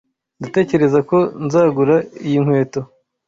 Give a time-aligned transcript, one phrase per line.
[0.39, 1.95] Ndatekereza ko nzagura
[2.27, 2.81] iyi nkweto.